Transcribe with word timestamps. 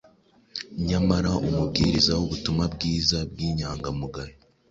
Nyamara 0.87 1.31
umubwiriza 1.47 2.11
w’ubutumwa 2.19 2.65
bwiza 2.73 3.17
w’inyangamugayo 3.35 4.35